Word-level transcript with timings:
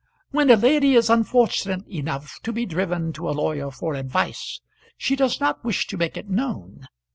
When 0.31 0.49
a 0.49 0.55
lady 0.55 0.95
is 0.95 1.11
unfortunate 1.11 1.87
enough 1.87 2.39
to 2.41 2.51
be 2.51 2.65
driven 2.65 3.13
to 3.13 3.29
a 3.29 3.37
lawyer 3.37 3.69
for 3.69 3.93
advice, 3.93 4.59
she 4.97 5.15
does 5.15 5.39
not 5.39 5.63
wish 5.63 5.85
to 5.85 5.95
make 5.97 6.17
it 6.17 6.27
known. 6.27 6.87